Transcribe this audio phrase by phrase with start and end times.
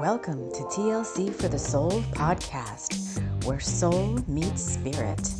[0.00, 5.32] Welcome to TLC for the Soul podcast, where soul meets spirit.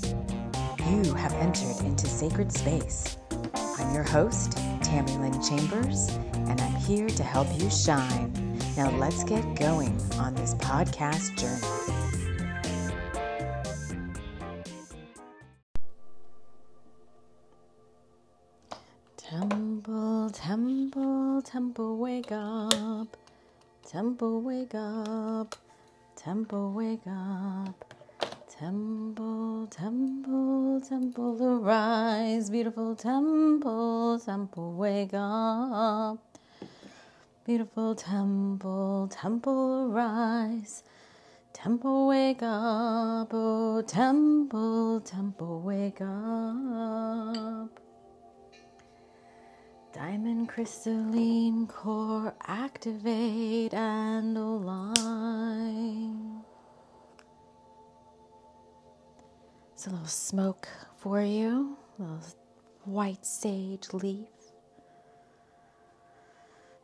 [0.89, 3.19] You have entered into sacred space.
[3.55, 8.33] I'm your host, Tammy Lynn Chambers, and I'm here to help you shine.
[8.77, 11.94] Now let's get going on this podcast journey.
[24.65, 25.57] Wake up.
[26.17, 27.85] Temple, wake up.
[28.49, 32.49] Temple, temple, temple, arise.
[32.49, 36.19] Beautiful temple, temple, wake up.
[37.45, 40.83] Beautiful temple, temple, arise.
[41.53, 43.29] Temple, wake up.
[43.33, 47.84] Oh, temple, temple, wake up.
[49.95, 54.95] Diamond crystalline core activate and align.
[59.73, 62.19] It's a little smoke for you, a little
[62.83, 64.27] white sage leaf.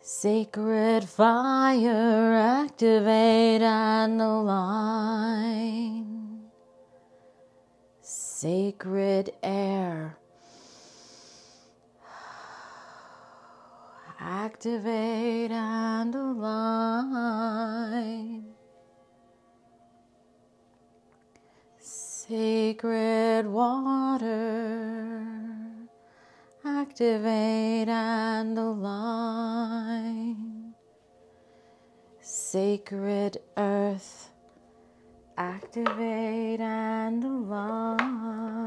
[0.01, 5.73] Sacred fire activate and align.
[8.01, 10.20] Sacred air
[14.51, 16.45] activate and align.
[21.79, 25.23] Sacred water,
[26.65, 29.95] activate and align.
[32.21, 34.31] Sacred earth,
[35.39, 38.60] activate and align.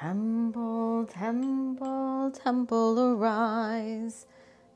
[0.00, 4.26] Temple, temple, temple arise,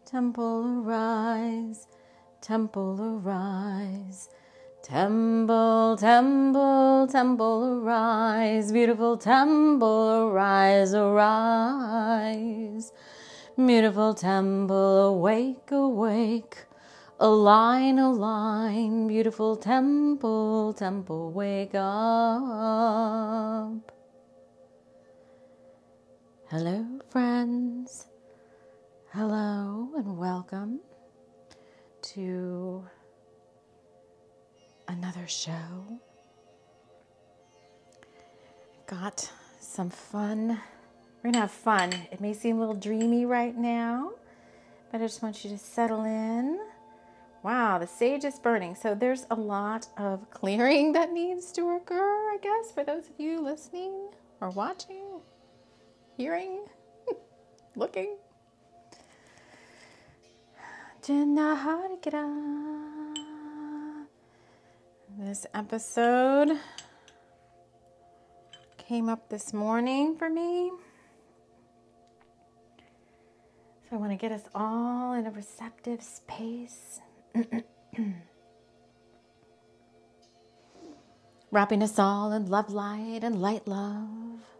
[0.04, 1.86] temple arise,
[2.40, 4.28] temple arise.
[4.82, 12.92] Temple, temple, temple arise, beautiful temple arise, arise.
[13.56, 16.64] Beautiful temple, awake, awake,
[17.20, 23.92] align, align, beautiful temple, temple, wake up.
[26.52, 28.08] Hello, friends.
[29.14, 30.80] Hello, and welcome
[32.02, 32.84] to
[34.86, 35.98] another show.
[38.86, 40.60] Got some fun.
[41.22, 41.94] We're going to have fun.
[42.12, 44.10] It may seem a little dreamy right now,
[44.90, 46.60] but I just want you to settle in.
[47.42, 48.74] Wow, the sage is burning.
[48.74, 53.18] So there's a lot of clearing that needs to occur, I guess, for those of
[53.18, 54.10] you listening
[54.42, 55.01] or watching
[56.22, 56.62] hearing,
[57.76, 58.16] looking.
[65.18, 66.60] This episode
[68.78, 70.70] came up this morning for me.
[73.90, 77.00] So I want to get us all in a receptive space.
[81.50, 84.51] Wrapping us all in love light and light love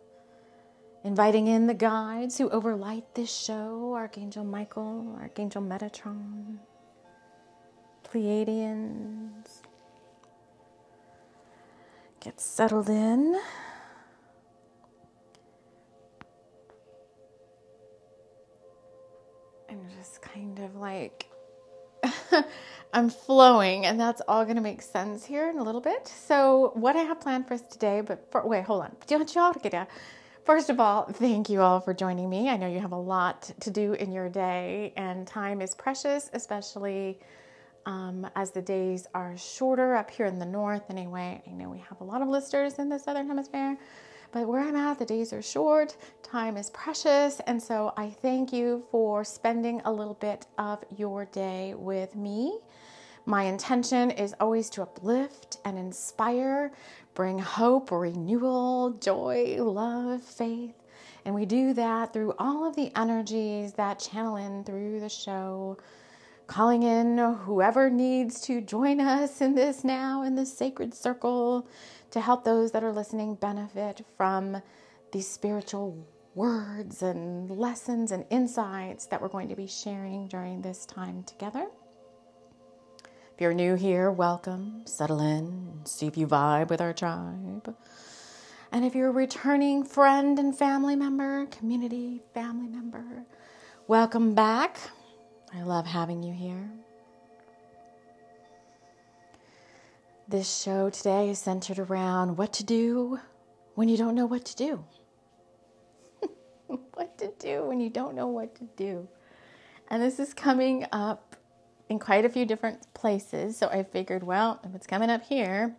[1.04, 6.58] inviting in the guides who overlight this show Archangel Michael, Archangel Metatron,
[8.04, 9.62] Pleiadians.
[12.20, 13.36] Get settled in.
[19.69, 21.28] And just kind of like
[22.92, 26.06] I'm flowing, and that's all going to make sense here in a little bit.
[26.08, 28.96] So, what I have planned for us today, but for, wait, hold on.
[30.44, 32.48] First of all, thank you all for joining me.
[32.48, 36.30] I know you have a lot to do in your day, and time is precious,
[36.32, 37.20] especially
[37.86, 40.91] um, as the days are shorter up here in the north.
[40.91, 43.78] Anyway, I know we have a lot of listeners in the southern hemisphere,
[44.32, 48.52] but where I'm at, the days are short, time is precious, and so I thank
[48.52, 52.58] you for spending a little bit of your day with me.
[53.25, 56.72] My intention is always to uplift and inspire,
[57.14, 60.75] bring hope, renewal, joy, love, faith.
[61.25, 65.79] And we do that through all of the energies that channel in through the show,
[66.47, 71.69] calling in whoever needs to join us in this now, in this sacred circle,
[72.11, 74.61] to help those that are listening benefit from
[75.12, 76.05] these spiritual
[76.35, 81.69] words and lessons and insights that we're going to be sharing during this time together.
[83.42, 84.86] You're new here, welcome.
[84.86, 87.74] Settle in, see if you vibe with our tribe.
[88.70, 93.24] And if you're a returning friend and family member, community family member,
[93.88, 94.78] welcome back.
[95.52, 96.70] I love having you here.
[100.28, 103.18] This show today is centered around what to do
[103.74, 104.84] when you don't know what to do.
[106.94, 109.08] what to do when you don't know what to do.
[109.88, 111.31] And this is coming up
[111.92, 113.56] in quite a few different places.
[113.56, 115.76] So I figured, well, if it's coming up here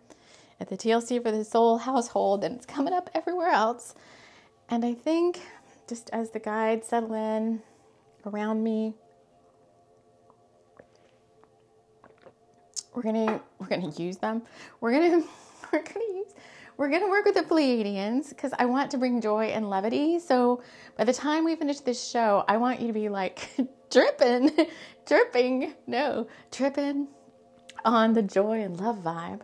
[0.60, 3.94] at the TLC for the Soul household, then it's coming up everywhere else.
[4.70, 5.40] And I think
[5.88, 7.62] just as the guides settle in
[8.24, 8.94] around me,
[12.94, 14.42] we're gonna we're gonna use them.
[14.80, 15.24] We're gonna
[15.72, 16.32] we're gonna use
[16.76, 20.18] we're gonna work with the Pleiadians because I want to bring joy and levity.
[20.18, 20.62] So
[20.96, 23.48] by the time we finish this show, I want you to be like
[23.90, 24.50] dripping,
[25.06, 27.08] dripping, no, tripping
[27.84, 29.40] on the joy and love vibe.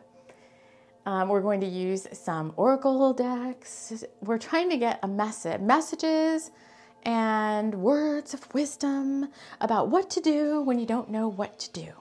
[1.06, 4.04] Um, we're going to use some oracle decks.
[4.20, 6.50] We're trying to get a message, messages
[7.04, 9.28] and words of wisdom
[9.60, 11.99] about what to do when you don't know what to do.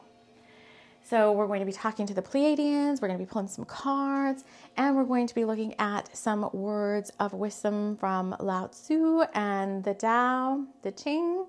[1.09, 3.65] So, we're going to be talking to the Pleiadians, we're going to be pulling some
[3.65, 4.43] cards,
[4.77, 9.83] and we're going to be looking at some words of wisdom from Lao Tzu and
[9.83, 11.47] the Tao, the Ching,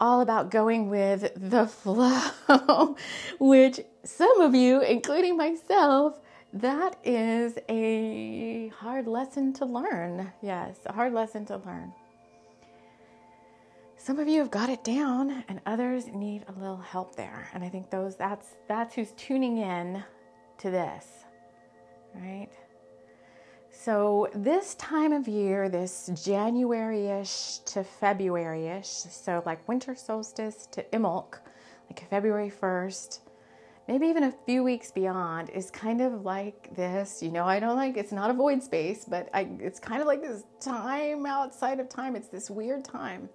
[0.00, 1.66] all about going with the
[2.48, 2.96] flow,
[3.38, 6.18] which some of you, including myself,
[6.52, 10.32] that is a hard lesson to learn.
[10.42, 11.92] Yes, a hard lesson to learn.
[14.06, 17.50] Some of you have got it down and others need a little help there.
[17.52, 20.00] And I think those that's that's who's tuning in
[20.58, 21.08] to this.
[22.14, 22.50] Right?
[23.68, 30.68] So, this time of year, this January ish to February ish, so like winter solstice
[30.70, 31.40] to Imbolc,
[31.90, 33.18] like February 1st,
[33.88, 37.24] maybe even a few weeks beyond, is kind of like this.
[37.24, 40.06] You know, I don't like it's not a void space, but I, it's kind of
[40.06, 42.14] like this time outside of time.
[42.14, 43.28] It's this weird time.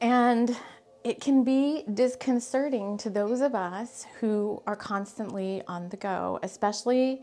[0.00, 0.56] And
[1.04, 7.22] it can be disconcerting to those of us who are constantly on the go, especially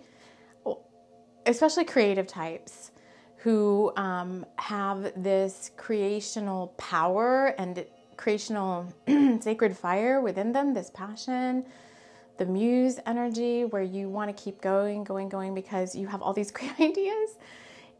[1.45, 2.91] especially creative types
[3.37, 7.85] who um, have this creational power and
[8.17, 8.91] creational
[9.39, 11.63] sacred fire within them, this passion,
[12.37, 16.33] the muse energy, where you want to keep going, going, going because you have all
[16.33, 17.37] these great ideas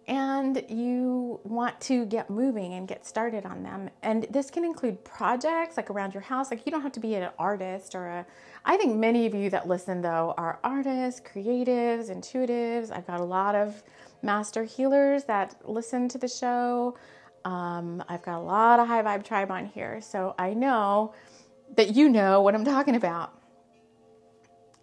[0.07, 3.90] and you want to get moving and get started on them.
[4.04, 6.52] And this can include projects like around your house.
[6.52, 8.25] Like you don't have to be an artist or a.
[8.66, 12.96] I think many of you that listen though are artists, creatives, intuitives.
[12.96, 13.81] I've got a lot of
[14.22, 16.98] master healers that listen to the show.
[17.44, 21.13] Um, I've got a lot of high vibe tribe on here, so I know
[21.75, 23.40] that you know what I'm talking about.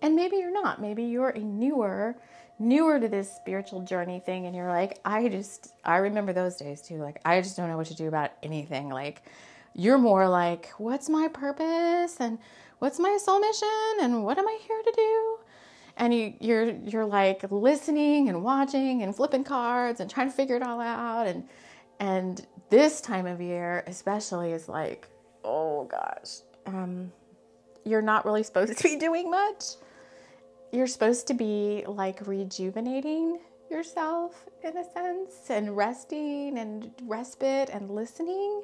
[0.01, 0.81] And maybe you're not.
[0.81, 2.17] Maybe you're a newer
[2.59, 6.83] newer to this spiritual journey thing and you're like, I just, I remember those days
[6.83, 6.99] too.
[6.99, 8.89] Like, I just don't know what to do about anything.
[8.89, 9.23] Like,
[9.75, 12.39] you're more like, what's my purpose and
[12.79, 13.69] what's my soul mission
[14.01, 15.39] and what am I here to do?
[15.97, 20.57] And you, you're you're like listening and watching and flipping cards and trying to figure
[20.57, 21.47] it all out and
[22.01, 25.07] and this time of year especially is like
[25.45, 27.13] oh gosh um,
[27.85, 29.65] you're not really supposed to be doing much
[30.73, 33.39] you're supposed to be like rejuvenating
[33.71, 38.63] yourself in a sense and resting and respite and listening.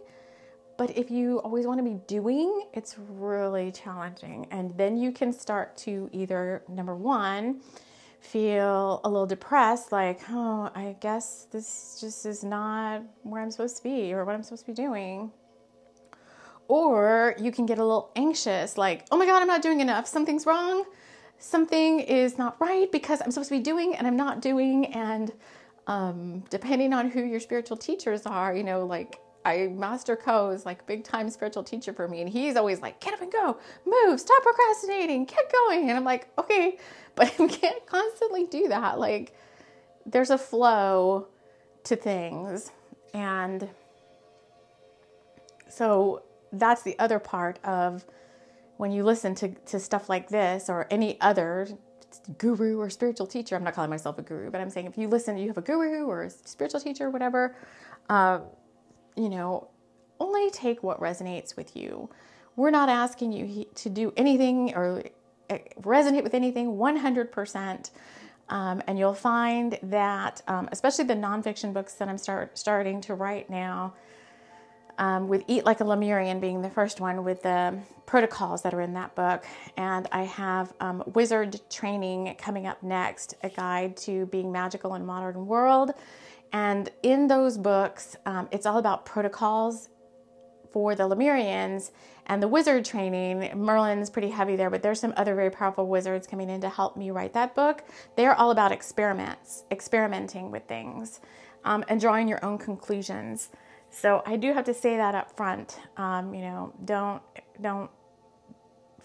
[0.78, 4.46] But if you always want to be doing, it's really challenging.
[4.50, 7.60] And then you can start to either, number one,
[8.20, 13.76] feel a little depressed, like, oh, I guess this just is not where I'm supposed
[13.78, 15.32] to be or what I'm supposed to be doing.
[16.68, 20.06] Or you can get a little anxious, like, oh my God, I'm not doing enough.
[20.06, 20.84] Something's wrong
[21.38, 24.86] something is not right because I'm supposed to be doing and I'm not doing.
[24.86, 25.32] And
[25.86, 30.66] um, depending on who your spiritual teachers are, you know, like I Master Co is
[30.66, 33.56] like big time spiritual teacher for me, and he's always like, "Get up and go,
[33.86, 36.78] move, stop procrastinating, get going." And I'm like, "Okay,"
[37.14, 38.98] but I can't constantly do that.
[38.98, 39.32] Like,
[40.04, 41.28] there's a flow
[41.84, 42.70] to things,
[43.14, 43.68] and
[45.68, 48.04] so that's the other part of
[48.78, 51.68] when you listen to, to stuff like this or any other
[52.38, 55.08] guru or spiritual teacher, I'm not calling myself a guru, but I'm saying if you
[55.08, 57.56] listen, you have a guru or a spiritual teacher, whatever,
[58.08, 58.40] uh,
[59.16, 59.68] you know,
[60.20, 62.08] only take what resonates with you.
[62.56, 65.02] We're not asking you to do anything or
[65.50, 67.90] uh, resonate with anything 100%.
[68.48, 73.14] Um, and you'll find that, um, especially the nonfiction books that I'm start, starting to
[73.14, 73.94] write now,
[74.98, 78.80] um, with Eat Like a Lemurian being the first one with the protocols that are
[78.80, 79.44] in that book.
[79.76, 85.06] And I have um, Wizard Training coming up next, a guide to being magical in
[85.06, 85.92] modern world.
[86.52, 89.90] And in those books, um, it's all about protocols
[90.72, 91.90] for the Lemurians
[92.26, 93.50] and the wizard training.
[93.56, 96.96] Merlin's pretty heavy there, but there's some other very powerful wizards coming in to help
[96.96, 97.84] me write that book.
[98.16, 101.20] They're all about experiments, experimenting with things,
[101.64, 103.50] um, and drawing your own conclusions.
[103.90, 105.78] So I do have to say that up front.
[105.96, 107.22] Um, you know, don't
[107.60, 107.90] don't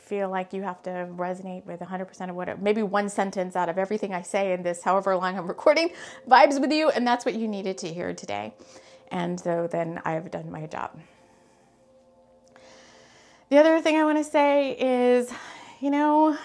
[0.03, 3.69] feel like you have to resonate with 100% of what it, maybe one sentence out
[3.69, 5.91] of everything I say in this, however long I'm recording,
[6.27, 8.53] vibes with you, and that's what you needed to hear today.
[9.11, 10.99] And so then I've done my job.
[13.49, 15.31] The other thing I want to say is,
[15.79, 16.37] you know,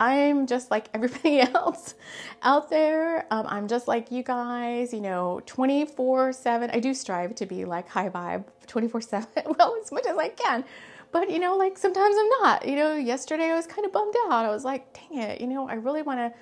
[0.00, 1.94] I'm just like everybody else
[2.42, 3.26] out there.
[3.30, 6.70] Um, I'm just like you guys, you know, 24 7.
[6.70, 9.28] I do strive to be like high vibe 24 7,
[9.58, 10.64] well, as much as I can.
[11.10, 12.68] But, you know, like sometimes I'm not.
[12.68, 14.44] You know, yesterday I was kind of bummed out.
[14.44, 16.38] I was like, dang it, you know, I really want to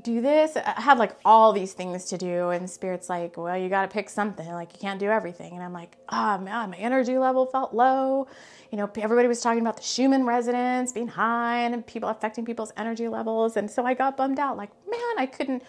[0.00, 0.56] do this.
[0.56, 3.88] I had like all these things to do, and Spirit's like, well, you got to
[3.88, 4.48] pick something.
[4.48, 5.54] Like, you can't do everything.
[5.54, 8.26] And I'm like, oh, man, my energy level felt low.
[8.70, 12.72] You know, everybody was talking about the Schumann resonance being high and people affecting people's
[12.76, 13.56] energy levels.
[13.56, 15.62] And so I got bummed out, like, man, I couldn't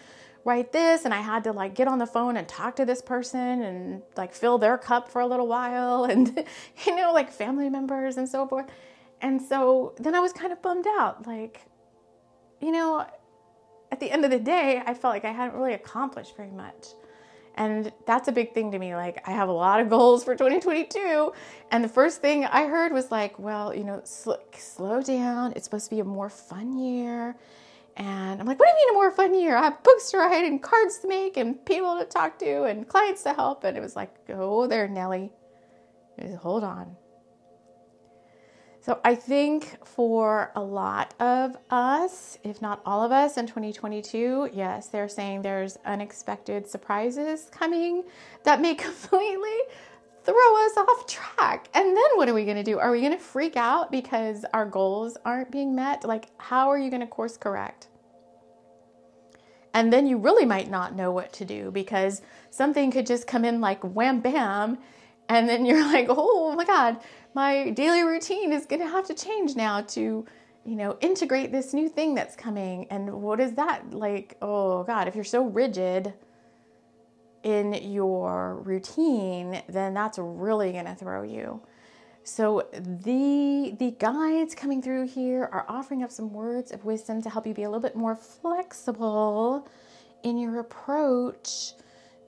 [0.44, 1.04] write this.
[1.04, 4.02] And I had to like get on the phone and talk to this person and
[4.16, 6.44] like fill their cup for a little while and,
[6.86, 8.66] you know, like family members and so forth.
[9.20, 11.60] And so then I was kind of bummed out, like,
[12.60, 13.06] you know,
[13.92, 16.88] at the end of the day, I felt like I hadn't really accomplished very much.
[17.56, 18.96] And that's a big thing to me.
[18.96, 21.30] Like, I have a lot of goals for 2022.
[21.70, 25.52] And the first thing I heard was like, well, you know, sl- slow down.
[25.54, 27.36] It's supposed to be a more fun year.
[27.98, 29.54] And I'm like, what do you mean a more fun year?
[29.54, 32.88] I have books to write and cards to make and people to talk to and
[32.88, 33.64] clients to help.
[33.64, 35.30] And it was like, oh, there, Nellie.
[36.40, 36.96] Hold on.
[38.82, 44.50] So I think for a lot of us, if not all of us in 2022,
[44.52, 48.02] yes, they're saying there's unexpected surprises coming
[48.42, 49.56] that may completely
[50.24, 51.68] throw us off track.
[51.74, 52.80] And then what are we going to do?
[52.80, 56.02] Are we going to freak out because our goals aren't being met?
[56.02, 57.86] Like, how are you going to course correct?
[59.74, 62.20] And then you really might not know what to do because
[62.50, 64.78] something could just come in like wham bam.
[65.28, 66.98] And then you're like, oh my God,
[67.34, 70.24] my daily routine is going to have to change now to
[70.64, 72.86] you know integrate this new thing that's coming.
[72.90, 73.92] And what is that?
[73.92, 76.12] Like oh god if you're so rigid
[77.42, 81.60] in your routine then that's really going to throw you.
[82.24, 87.30] So the the guides coming through here are offering up some words of wisdom to
[87.30, 89.68] help you be a little bit more flexible
[90.22, 91.72] in your approach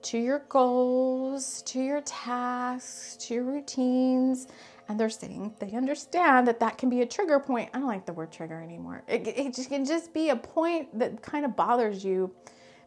[0.02, 4.48] to your goals, to your tasks, to your routines,
[4.88, 7.70] and they're saying they understand that that can be a trigger point.
[7.72, 9.02] I don't like the word trigger anymore.
[9.08, 12.34] It, it can just be a point that kind of bothers you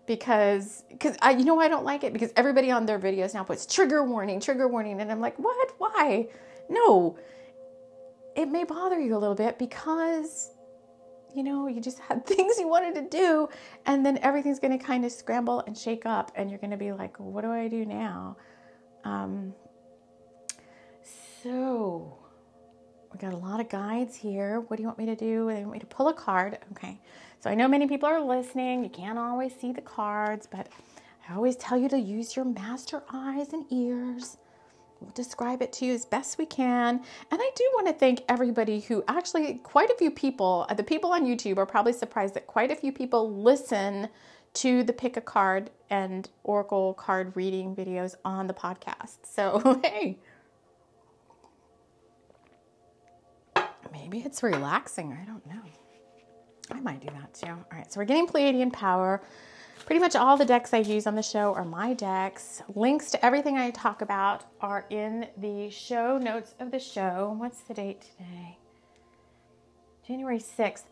[0.06, 3.44] because because I you know I don't like it because everybody on their videos now
[3.44, 5.74] puts trigger warning, trigger warning, and I'm like, what?
[5.77, 6.27] Why?
[6.70, 7.18] No.
[8.36, 10.51] It may bother you a little bit because
[11.36, 13.50] you know you just had things you wanted to do,
[13.86, 16.77] and then everything's going to kind of scramble and shake up, and you're going to
[16.77, 18.38] be like, what do I do now?
[19.04, 19.54] Um,
[21.44, 22.17] so,
[23.12, 24.62] we got a lot of guides here.
[24.62, 25.48] What do you want me to do?
[25.48, 26.58] They want me to pull a card.
[26.72, 27.00] Okay.
[27.39, 28.84] So, I know many people are listening.
[28.84, 30.67] You can't always see the cards, but
[31.29, 34.38] I always tell you to use your master eyes and ears.
[35.00, 36.96] We'll describe it to you as best we can.
[37.32, 40.84] And I do want to thank everybody who actually, quite a few people, uh, the
[40.84, 44.10] people on YouTube are probably surprised that quite a few people listen
[44.56, 49.17] to the pick a card and oracle card reading videos on the podcast.
[49.24, 50.17] So, hey,
[53.91, 55.17] Maybe it's relaxing.
[55.20, 55.62] I don't know.
[56.72, 57.48] I might do that too.
[57.48, 59.22] All right, so we're getting Pleiadian power.
[59.86, 62.62] Pretty much all the decks I use on the show are my decks.
[62.75, 67.36] Links to everything I talk about are in the show notes of the show.
[67.38, 68.58] What's the date today?
[70.06, 70.84] January 6th.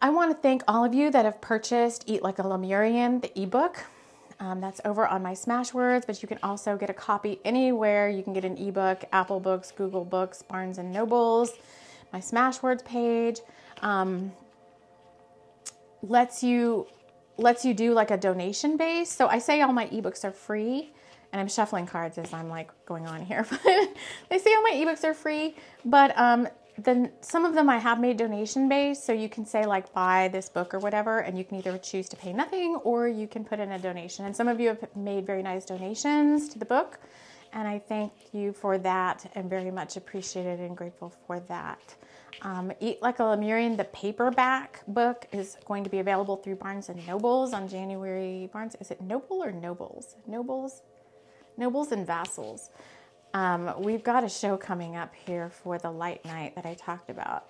[0.00, 3.40] I want to thank all of you that have purchased Eat Like a Lemurian, the
[3.40, 3.84] ebook.
[4.40, 8.08] Um, that's over on my Smashwords, but you can also get a copy anywhere.
[8.08, 11.52] You can get an ebook, Apple Books, Google Books, Barnes and Nobles
[12.14, 13.40] my Smashwords page.
[13.82, 14.32] Um,
[16.02, 16.86] lets you
[17.38, 19.10] lets you do like a donation base.
[19.10, 20.92] So I say all my ebooks are free,
[21.32, 23.46] and I'm shuffling cards as I'm like going on here.
[23.64, 23.88] But
[24.30, 28.00] they say all my ebooks are free, but um, then some of them I have
[28.00, 29.04] made donation based.
[29.06, 32.08] So you can say like buy this book or whatever, and you can either choose
[32.10, 34.26] to pay nothing or you can put in a donation.
[34.26, 37.00] And some of you have made very nice donations to the book
[37.52, 41.96] And I thank you for that and very much appreciated and grateful for that.
[42.44, 46.90] Um, Eat Like a Lemurian, the paperback book, is going to be available through Barnes
[46.90, 48.50] and Nobles on January.
[48.52, 50.16] Barnes, is it Noble or Nobles?
[50.26, 50.82] Nobles,
[51.56, 52.68] Nobles and Vassals.
[53.32, 57.08] Um, we've got a show coming up here for the light night that I talked
[57.08, 57.48] about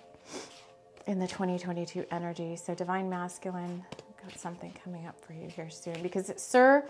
[1.07, 2.55] in the 2022 energy.
[2.55, 3.83] So, Divine Masculine,
[4.23, 6.85] got something coming up for you here soon because, Sir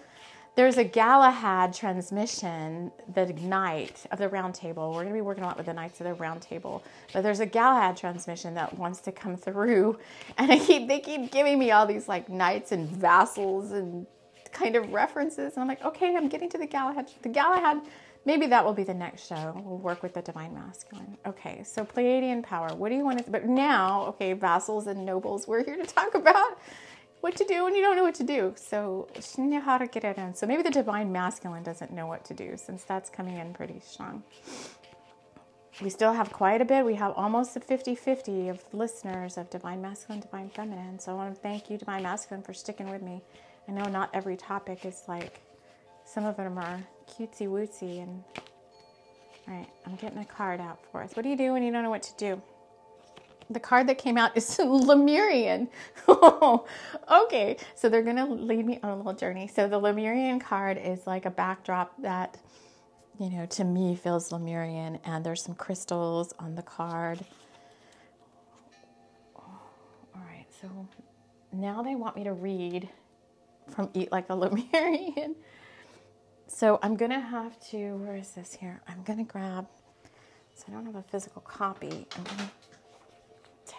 [0.56, 4.90] there's a Galahad transmission, the knight of the round table.
[4.90, 6.84] We're going to be working a lot with the Knights of the Round Table,
[7.14, 10.00] but there's a Galahad transmission that wants to come through,
[10.38, 14.08] and I keep they keep giving me all these like knights and vassals and
[14.54, 17.12] kind of references, and I'm like, okay, I'm getting to the Galahad.
[17.22, 17.82] The Galahad,
[18.26, 19.62] maybe that will be the next show.
[19.66, 21.18] We'll work with the divine masculine.
[21.26, 22.70] Okay, so Pleiadian power.
[22.74, 23.30] What do you want to?
[23.30, 25.48] But now, okay, vassals and nobles.
[25.48, 26.60] We're here to talk about
[27.26, 28.54] what to do when you don't know what to do.
[28.56, 30.36] So she knew how to get it in.
[30.36, 33.82] So maybe the divine masculine doesn't know what to do since that's coming in pretty
[33.84, 34.22] strong.
[35.82, 36.86] We still have quite a bit.
[36.86, 41.00] We have almost a 50-50 of listeners of divine masculine, divine feminine.
[41.00, 43.24] So I want to thank you, divine masculine, for sticking with me.
[43.68, 45.42] I know not every topic is like
[46.06, 46.80] some of them are
[47.10, 48.24] cutesy wootsy and
[49.48, 51.16] all right, I'm getting a card out for us.
[51.16, 52.40] What do you do when you don't know what to do?
[53.50, 55.70] The card that came out is Lemurian.
[56.08, 59.48] okay, so they're going to lead me on a little journey.
[59.48, 62.38] So the Lemurian card is like a backdrop that,
[63.20, 67.24] you know, to me feels Lemurian, and there's some crystals on the card.
[69.36, 70.88] All right, so
[71.52, 72.90] now they want me to read
[73.70, 75.36] from Eat Like a Lemurian.
[76.48, 78.82] So I'm going to have to, where is this here?
[78.88, 79.68] I'm going to grab,
[80.54, 82.08] so I don't have a physical copy.
[82.16, 82.50] I'm going to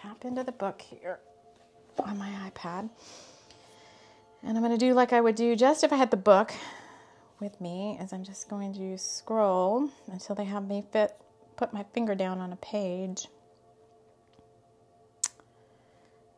[0.01, 1.19] tap into the book here
[2.03, 2.89] on my iPad.
[4.43, 6.53] And I'm going to do like I would do just if I had the book
[7.39, 11.15] with me, as I'm just going to scroll until they have me fit,
[11.55, 13.27] put my finger down on a page.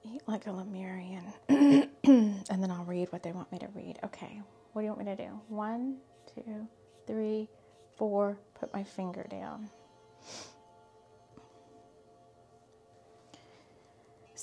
[0.03, 1.25] Eat like a Lemurian.
[1.49, 3.99] and then I'll read what they want me to read.
[4.03, 4.41] Okay,
[4.73, 5.39] what do you want me to do?
[5.49, 5.97] One,
[6.33, 6.67] two,
[7.05, 7.49] three,
[7.97, 9.69] four, put my finger down.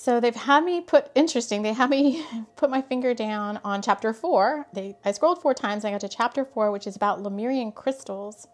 [0.07, 1.63] So they've had me put interesting.
[1.63, 4.65] They had me put my finger down on chapter four.
[4.71, 5.83] They I scrolled four times.
[5.83, 8.47] I got to chapter four, which is about Lemurian crystals.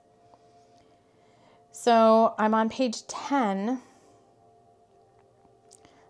[1.71, 3.83] So I'm on page ten.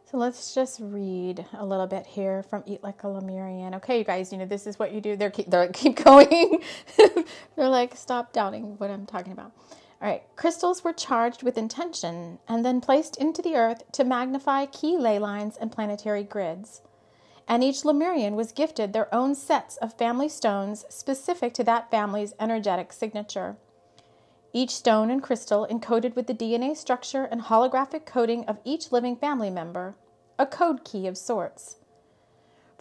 [0.09, 3.75] So let's just read a little bit here from Eat Like a Lemurian.
[3.75, 5.17] Okay, you guys, you know this is what you do.
[5.17, 6.63] They're keep, they're keep going.
[7.57, 9.51] they're like stop doubting what I'm talking about.
[10.03, 14.65] All right, crystals were charged with intention and then placed into the earth to magnify
[14.65, 16.81] key ley lines and planetary grids.
[17.47, 22.33] And each Lemurian was gifted their own sets of family stones specific to that family's
[22.37, 23.55] energetic signature.
[24.51, 29.15] Each stone and crystal encoded with the DNA structure and holographic coding of each living
[29.15, 29.95] family member,
[30.37, 31.77] a code key of sorts.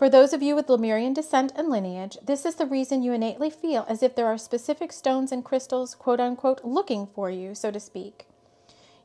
[0.03, 3.51] For those of you with Lemurian descent and lineage, this is the reason you innately
[3.51, 7.71] feel as if there are specific stones and crystals, quote unquote, looking for you, so
[7.71, 8.27] to speak.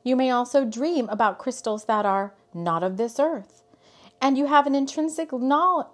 [0.02, 3.62] You may also dream about crystals that are not of this earth.
[4.20, 5.86] And you have an intrinsic knowledge,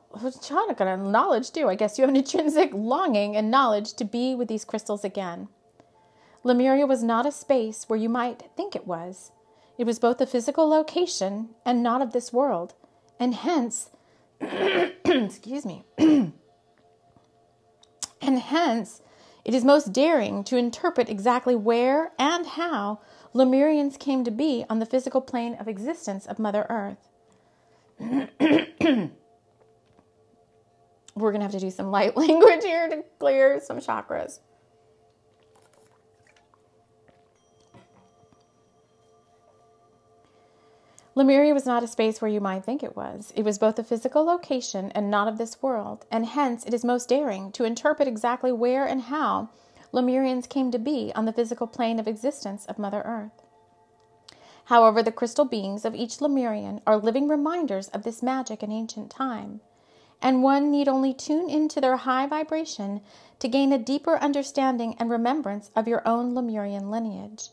[0.50, 1.68] knowledge too.
[1.68, 5.48] I guess you have an intrinsic longing and knowledge to be with these crystals again.
[6.44, 9.32] Lemuria was not a space where you might think it was.
[9.76, 12.72] It was both a physical location and not of this world,
[13.20, 13.90] and hence
[15.04, 16.32] excuse me, and
[18.20, 19.02] hence
[19.44, 23.00] it is most daring to interpret exactly where and how
[23.34, 27.08] Lemurians came to be on the physical plane of existence of Mother Earth.
[31.16, 34.40] We're going to have to do some light language here to clear some chakras.
[41.16, 43.32] Lemuria was not a space where you might think it was.
[43.36, 46.84] It was both a physical location and not of this world, and hence it is
[46.84, 49.48] most daring to interpret exactly where and how
[49.92, 53.46] Lemurians came to be on the physical plane of existence of Mother Earth.
[54.64, 59.08] However, the crystal beings of each Lemurian are living reminders of this magic in ancient
[59.08, 59.60] time,
[60.20, 63.00] and one need only tune into their high vibration
[63.38, 67.50] to gain a deeper understanding and remembrance of your own Lemurian lineage.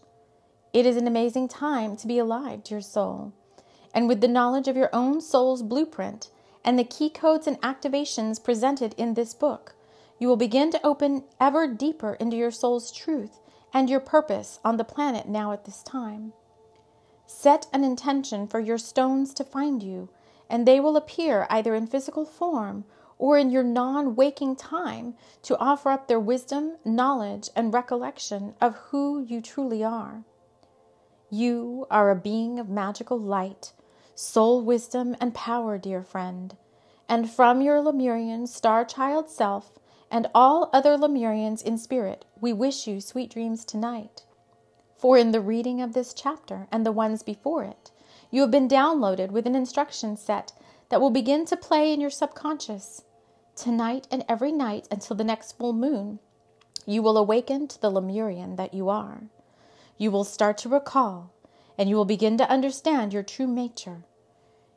[0.73, 3.33] It is an amazing time to be alive, dear soul
[3.93, 6.29] and with the knowledge of your own soul's blueprint
[6.63, 9.75] and the key codes and activations presented in this book,
[10.19, 13.39] you will begin to open ever deeper into your soul's truth
[13.73, 16.33] and your purpose on the planet now at this time.
[17.25, 20.09] Set an intention for your stones to find you,
[20.49, 22.83] and they will appear either in physical form
[23.17, 28.75] or in your non waking time to offer up their wisdom, knowledge, and recollection of
[28.89, 30.23] who you truly are.
[31.29, 33.71] You are a being of magical light,
[34.21, 36.55] soul wisdom, and power, dear friend.
[37.09, 39.71] And from your Lemurian star child self
[40.11, 44.23] and all other Lemurians in spirit, we wish you sweet dreams tonight.
[44.95, 47.89] For in the reading of this chapter and the ones before it,
[48.29, 50.53] you have been downloaded with an instruction set
[50.89, 53.03] that will begin to play in your subconscious.
[53.55, 56.19] Tonight and every night until the next full moon,
[56.85, 59.23] you will awaken to the Lemurian that you are.
[59.97, 61.33] You will start to recall,
[61.75, 64.03] and you will begin to understand your true nature.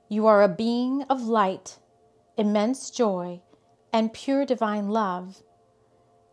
[0.08, 1.78] You are a being of light,
[2.36, 3.40] immense joy,
[3.92, 5.42] and pure divine love.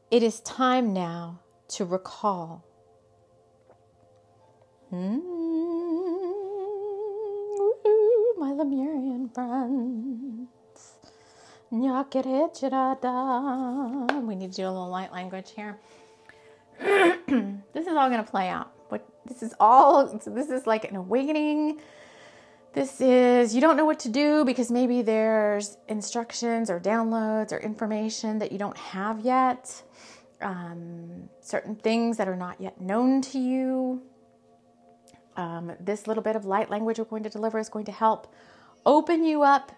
[0.10, 2.66] It is time now to recall.
[4.92, 5.32] Mm-hmm.
[8.38, 10.50] my Lemurian friends.
[14.28, 15.80] We need to do a little light language here.
[16.80, 18.72] this is all going to play out.
[18.90, 21.80] But this is all, this is like an awakening.
[22.74, 27.60] This is, you don't know what to do because maybe there's instructions or downloads or
[27.60, 29.84] information that you don't have yet.
[30.40, 34.02] Um, certain things that are not yet known to you.
[35.36, 38.34] Um, this little bit of light language we're going to deliver is going to help
[38.86, 39.74] open you up,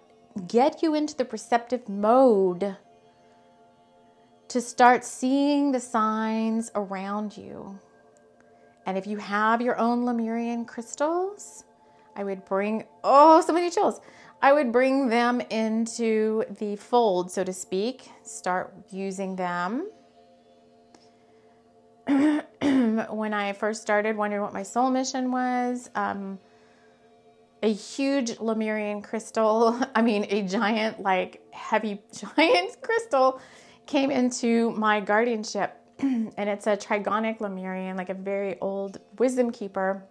[0.48, 2.78] get you into the perceptive mode
[4.50, 7.80] to start seeing the signs around you.
[8.86, 11.64] And if you have your own Lemurian crystals,
[12.16, 14.00] I would bring, oh, so many chills.
[14.42, 18.10] I would bring them into the fold, so to speak.
[18.24, 19.90] Start using them.
[22.08, 26.40] when I first started wondering what my soul mission was, um,
[27.62, 33.40] a huge Lemurian crystal, I mean, a giant, like heavy, giant crystal
[33.86, 35.80] came into my guardianship.
[36.00, 40.04] and it's a trigonic Lemurian, like a very old wisdom keeper.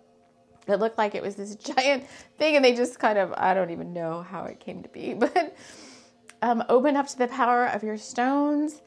[0.68, 2.04] It looked like it was this giant
[2.38, 5.14] thing, and they just kind of, I don't even know how it came to be,
[5.18, 5.56] but
[6.40, 8.82] um, open up to the power of your stones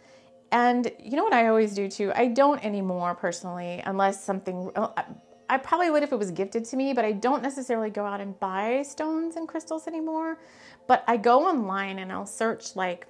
[0.51, 2.11] and you know what I always do too?
[2.15, 4.71] I don't anymore personally, unless something.
[5.49, 8.21] I probably would if it was gifted to me, but I don't necessarily go out
[8.21, 10.39] and buy stones and crystals anymore.
[10.87, 13.05] But I go online and I'll search like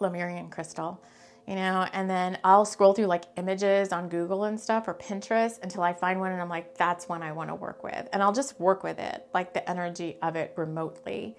[0.00, 1.02] Lemurian crystal,
[1.46, 5.60] you know, and then I'll scroll through like images on Google and stuff or Pinterest
[5.62, 8.08] until I find one and I'm like, that's one I want to work with.
[8.12, 11.36] And I'll just work with it, like the energy of it remotely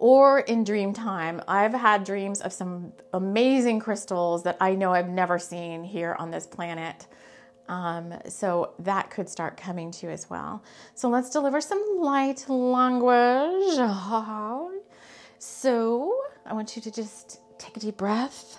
[0.00, 1.42] or in dream time.
[1.46, 6.30] I've had dreams of some amazing crystals that I know I've never seen here on
[6.30, 7.06] this planet.
[7.68, 10.64] Um, so that could start coming to you as well.
[10.94, 13.78] So let's deliver some light language.
[15.42, 18.58] So I want you to just take a deep breath,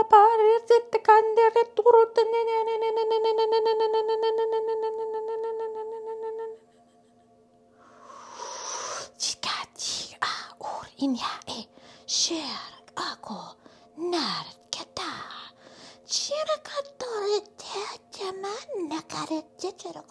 [0.00, 2.22] la pared te cande returte
[9.18, 11.68] Chica chica ur in ya e
[12.06, 13.40] share ako
[14.12, 15.12] nar kata
[16.08, 17.82] Chira katorete
[18.16, 20.02] jaman nakarete chero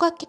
[0.00, 0.22] Take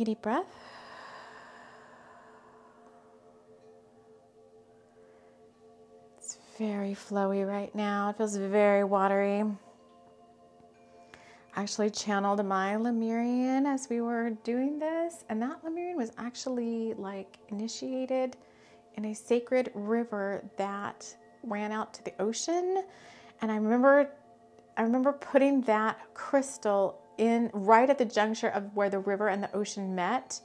[0.00, 0.46] a deep breath.
[6.18, 8.10] It's very flowy right now.
[8.10, 9.42] It feels very watery.
[11.56, 17.38] Actually channeled my Lemurian as we were doing this, and that Lemurian was actually like
[17.48, 18.36] initiated
[18.96, 22.84] in a sacred river that ran out to the ocean.
[23.40, 24.10] And I remember
[24.76, 29.42] I remember putting that crystal in right at the juncture of where the river and
[29.42, 30.40] the ocean met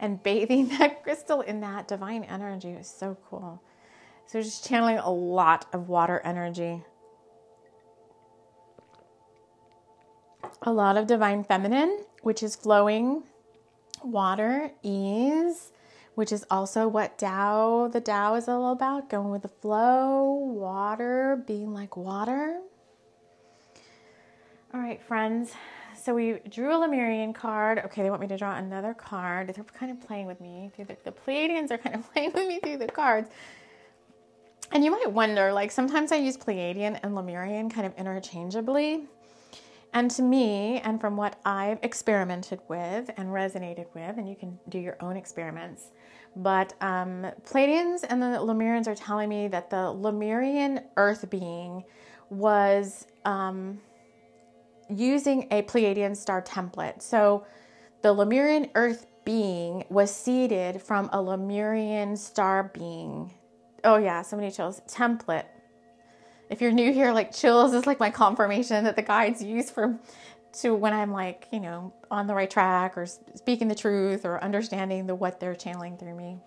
[0.00, 2.70] and bathing that crystal in that divine energy.
[2.70, 3.62] It was so cool.
[4.26, 6.82] So just channeling a lot of water energy.
[10.62, 13.22] A lot of divine feminine, which is flowing
[14.02, 15.72] water, ease,
[16.14, 21.42] which is also what Tao, the Tao is all about, going with the flow, water,
[21.46, 22.60] being like water.
[24.74, 25.52] All right, friends.
[25.96, 27.78] So we drew a Lemurian card.
[27.84, 29.48] Okay, they want me to draw another card.
[29.48, 30.70] They're kind of playing with me.
[30.76, 33.30] The, the Pleiadians are kind of playing with me through the cards.
[34.70, 39.06] And you might wonder, like sometimes I use Pleiadian and Lemurian kind of interchangeably.
[39.98, 44.56] And to me, and from what I've experimented with and resonated with, and you can
[44.68, 45.90] do your own experiments,
[46.36, 51.82] but um, Pleiadians and the Lemurians are telling me that the Lemurian earth being
[52.30, 53.80] was um,
[54.88, 57.02] using a Pleiadian star template.
[57.02, 57.44] So
[58.02, 63.34] the Lemurian earth being was seeded from a Lemurian star being.
[63.82, 64.80] Oh, yeah, so many chills.
[64.86, 65.46] Template.
[66.50, 69.98] If you're new here, like chills is like my confirmation that the guides use for
[70.60, 74.42] to when I'm like, you know, on the right track or speaking the truth or
[74.42, 76.38] understanding the what they're channeling through me.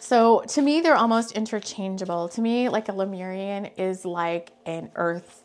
[0.00, 2.28] So to me, they're almost interchangeable.
[2.30, 5.44] To me, like a Lemurian is like an Earth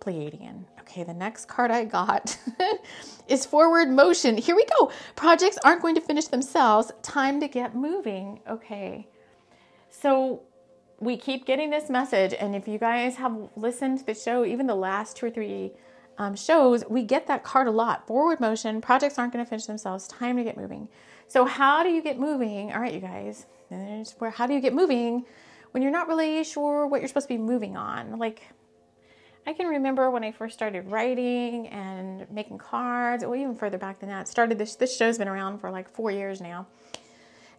[0.00, 0.64] Pleiadian.
[0.80, 2.36] Okay, the next card I got
[3.28, 4.36] is forward motion.
[4.36, 4.90] Here we go.
[5.16, 6.92] Projects aren't going to finish themselves.
[7.02, 8.40] Time to get moving.
[8.48, 9.06] Okay.
[9.90, 10.42] So
[11.04, 12.34] we keep getting this message.
[12.38, 15.72] And if you guys have listened to the show, even the last two or three
[16.18, 18.06] um, shows, we get that card a lot.
[18.06, 20.06] Forward motion, projects aren't going to finish themselves.
[20.08, 20.88] Time to get moving.
[21.28, 22.72] So, how do you get moving?
[22.72, 23.46] All right, you guys,
[24.18, 25.24] where, how do you get moving
[25.72, 28.18] when you're not really sure what you're supposed to be moving on?
[28.18, 28.42] Like,
[29.46, 33.98] I can remember when I first started writing and making cards, or even further back
[34.00, 34.28] than that.
[34.28, 36.66] Started this this show's been around for like four years now.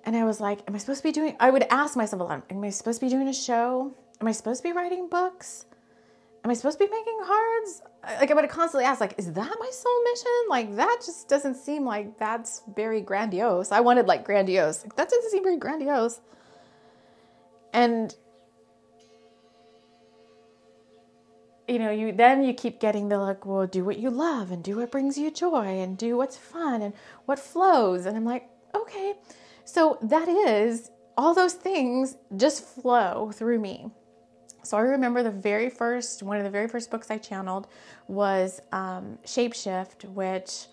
[0.06, 2.24] And I was like, am I supposed to be doing I would ask myself a
[2.24, 3.92] lot, am I supposed to be doing a show?
[4.22, 5.66] Am I supposed to be writing books?
[6.44, 7.82] Am I supposed to be making cards?
[8.04, 10.32] Like I would constantly ask, like, is that my soul mission?
[10.48, 13.72] Like that just doesn't seem like that's very grandiose.
[13.72, 14.84] I wanted like grandiose.
[14.84, 16.22] Like, that doesn't seem very grandiose.
[17.74, 18.16] And
[21.68, 24.64] you know, you then you keep getting the like, well, do what you love and
[24.64, 26.94] do what brings you joy and do what's fun and
[27.26, 28.06] what flows.
[28.06, 29.16] And I'm like, okay.
[29.66, 33.90] So that is all those things just flow through me.
[34.64, 37.68] So I remember the very first, one of the very first books I channeled
[38.08, 40.68] was um, Shapeshift, which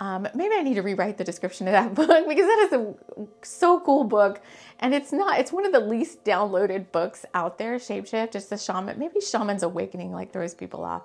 [0.00, 2.94] um, maybe I need to rewrite the description of that book because that is a
[3.42, 4.40] so cool book,
[4.80, 5.38] and it's not.
[5.40, 7.76] It's one of the least downloaded books out there.
[7.76, 8.98] Shapeshift, just the shaman.
[8.98, 11.02] Maybe Shaman's Awakening like throws people off,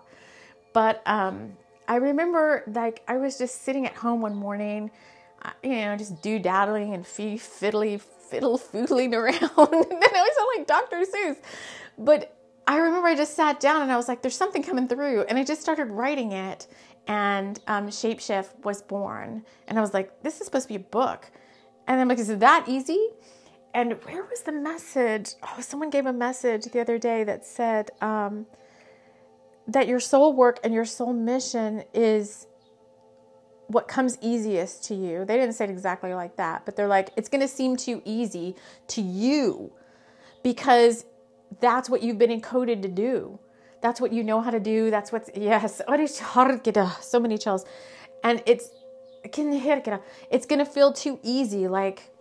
[0.74, 1.54] but um,
[1.88, 4.92] I remember like I was just sitting at home one morning,
[5.64, 9.34] you know, just do daddling and fee fiddly fiddle foodling around,
[9.74, 10.98] and then I always was like Dr.
[11.02, 11.38] Seuss,
[11.98, 15.24] but I remember I just sat down and I was like, there's something coming through.
[15.24, 16.68] And I just started writing it
[17.08, 19.44] and um, Shapeshift was born.
[19.68, 21.30] And I was like, this is supposed to be a book.
[21.88, 23.10] And I'm like, is it that easy?
[23.74, 25.32] And where was the message?
[25.44, 28.46] Oh, someone gave a message the other day that said um,
[29.68, 32.48] that your soul work and your soul mission is
[33.68, 35.26] what comes easiest to you.
[35.26, 38.02] They didn't say it exactly like that, but they're like, it's going to seem too
[38.06, 38.56] easy
[38.90, 39.72] to you
[40.44, 41.06] because
[41.60, 43.40] that's what you've been encoded to do.
[43.82, 44.90] That's what you know how to do.
[44.92, 45.82] That's what's, yes,
[47.02, 47.66] so many chills.
[48.24, 48.70] And it's,
[49.24, 51.68] it's going to feel too easy.
[51.68, 52.14] Like,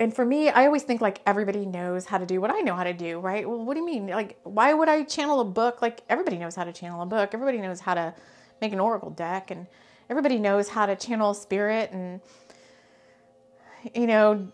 [0.00, 2.74] and for me, I always think like everybody knows how to do what I know
[2.74, 3.48] how to do, right?
[3.48, 4.08] Well, what do you mean?
[4.08, 5.80] Like, why would I channel a book?
[5.80, 7.30] Like, everybody knows how to channel a book.
[7.32, 8.14] Everybody knows how to
[8.60, 9.66] make an oracle deck, and
[10.12, 12.20] everybody knows how to channel spirit and,
[13.94, 14.46] you know,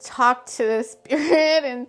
[0.00, 1.88] talk to the spirit and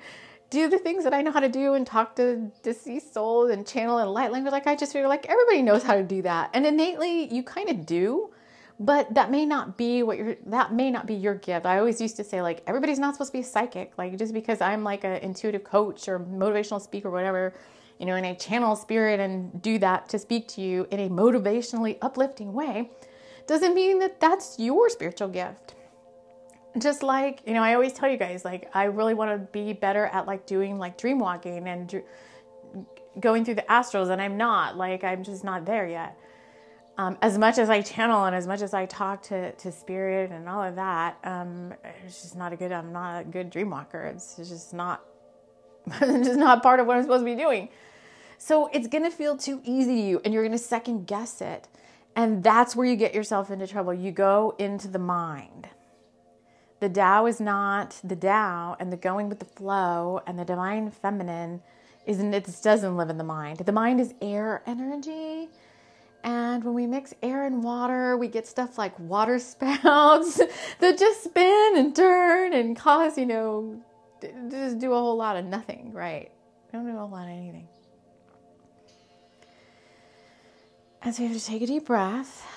[0.49, 3.67] do the things that I know how to do and talk to deceased souls and
[3.67, 4.51] channel in light language.
[4.51, 6.49] Like I just feel like everybody knows how to do that.
[6.55, 8.31] And innately you kind of do,
[8.79, 11.67] but that may not be what your that may not be your gift.
[11.67, 13.93] I always used to say like everybody's not supposed to be psychic.
[13.99, 17.53] Like just because I'm like an intuitive coach or motivational speaker or whatever,
[17.99, 21.09] you know, and I channel spirit and do that to speak to you in a
[21.09, 22.89] motivationally uplifting way
[23.47, 25.75] doesn't mean that that's your spiritual gift.
[26.77, 29.71] Just like, you know, I always tell you guys, like, I really want to be
[29.71, 32.03] better at like doing like dream walking and dr-
[33.19, 34.75] going through the astrals, and I'm not.
[34.75, 36.17] Like, I'm just not there yet.
[36.97, 40.31] Um, as much as I channel and as much as I talk to, to spirit
[40.31, 41.73] and all of that, um,
[42.05, 44.03] it's just not a good, I'm not a good dream walker.
[44.03, 45.03] It's just not,
[45.99, 47.69] just not part of what I'm supposed to be doing.
[48.45, 51.41] So it's going to feel too easy to you and you're going to second guess
[51.41, 51.67] it.
[52.15, 53.91] And that's where you get yourself into trouble.
[53.91, 55.67] You go into the mind.
[56.79, 60.91] The Tao is not the Tao, and the going with the flow and the divine
[60.91, 61.63] feminine
[62.05, 63.57] isn't it doesn't live in the mind.
[63.57, 65.49] The mind is air energy.
[66.23, 70.39] And when we mix air and water, we get stuff like water spouts
[70.81, 73.81] that just spin and turn and cause, you know,
[74.51, 76.29] just do a whole lot of nothing, right?
[76.71, 77.67] don't do a whole lot of anything.
[81.05, 82.47] And so you have to take a deep breath.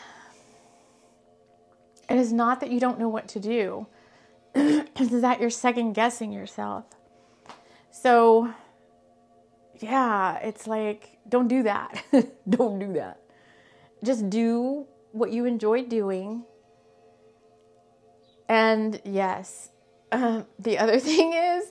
[2.09, 3.87] It is not that you don't know what to do,
[4.55, 6.87] it's that you're second guessing yourself.
[7.91, 8.55] So,
[9.81, 12.03] yeah, it's like, don't do that.
[12.49, 13.21] don't do that.
[14.03, 16.45] Just do what you enjoy doing.
[18.49, 19.69] And yes,
[20.11, 21.71] um, the other thing is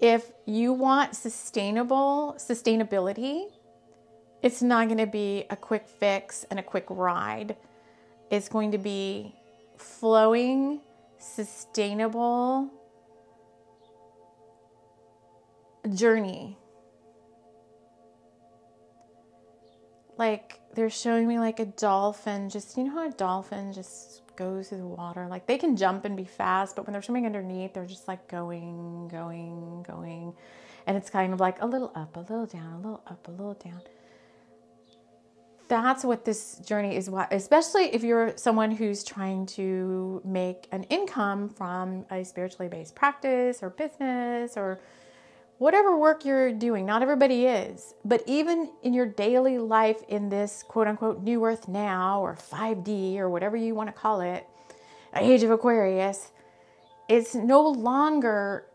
[0.00, 3.50] if you want sustainable sustainability,
[4.44, 7.56] it's not going to be a quick fix and a quick ride.
[8.30, 9.34] It's going to be
[9.78, 10.82] flowing,
[11.18, 12.70] sustainable
[15.94, 16.58] journey.
[20.18, 24.68] Like they're showing me like a dolphin, just you know how a dolphin just goes
[24.68, 25.26] through the water.
[25.26, 28.28] Like they can jump and be fast, but when they're swimming underneath, they're just like
[28.28, 30.34] going, going, going.
[30.86, 33.30] And it's kind of like a little up, a little down, a little up, a
[33.30, 33.80] little down
[35.68, 40.84] that's what this journey is what especially if you're someone who's trying to make an
[40.84, 44.80] income from a spiritually based practice or business or
[45.58, 46.84] whatever work you're doing.
[46.84, 47.94] Not everybody is.
[48.04, 53.18] But even in your daily life in this quote unquote new earth now or 5d
[53.18, 54.46] or whatever you want to call it
[55.16, 56.32] age of aquarius
[57.08, 58.66] it's no longer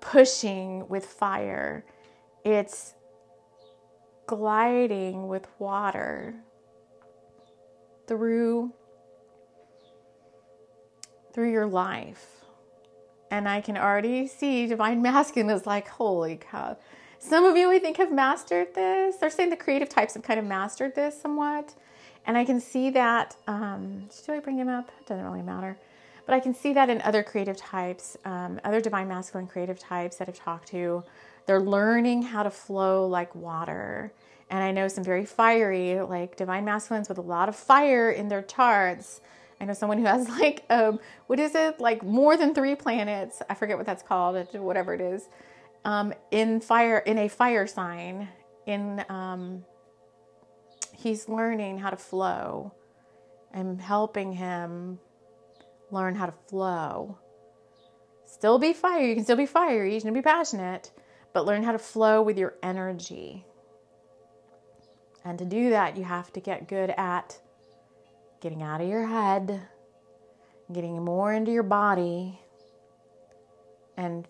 [0.00, 1.84] pushing with fire.
[2.44, 2.94] It's
[4.26, 6.34] gliding with water
[8.06, 8.72] through
[11.32, 12.44] through your life.
[13.30, 16.76] And I can already see divine masculine is like, holy cow.
[17.18, 19.16] Some of you I think have mastered this.
[19.16, 21.74] They're saying the creative types have kind of mastered this somewhat.
[22.26, 23.36] And I can see that.
[23.48, 24.92] Um, should I bring him up?
[25.06, 25.76] Doesn't really matter.
[26.26, 30.16] But I can see that in other creative types, um, other divine masculine creative types
[30.16, 31.02] that I've talked to
[31.46, 34.12] they're learning how to flow like water.
[34.50, 38.28] And I know some very fiery, like divine masculines with a lot of fire in
[38.28, 39.20] their charts.
[39.60, 41.80] I know someone who has like, um, what is it?
[41.80, 43.42] Like more than three planets.
[43.48, 45.28] I forget what that's called, whatever it is.
[45.84, 48.28] Um, in fire, in a fire sign,
[48.66, 49.64] in, um,
[50.96, 52.72] he's learning how to flow.
[53.52, 54.98] I'm helping him
[55.90, 57.18] learn how to flow.
[58.26, 59.02] Still be fire.
[59.02, 59.94] You can still be fiery.
[59.94, 60.90] You can be passionate,
[61.34, 63.44] but learn how to flow with your energy.
[65.24, 67.38] And to do that, you have to get good at
[68.40, 69.60] getting out of your head,
[70.72, 72.38] getting more into your body,
[73.96, 74.28] and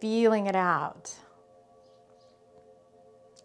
[0.00, 1.12] feeling it out.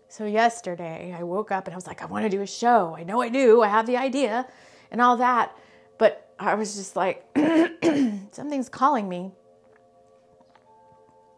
[0.07, 2.95] So, yesterday, I woke up and I was like, I want to do a show.
[2.97, 3.61] I know I do.
[3.61, 4.45] I have the idea
[4.91, 5.55] and all that.
[5.97, 7.25] But I was just like,
[8.31, 9.31] something's calling me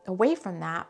[0.08, 0.88] away from that.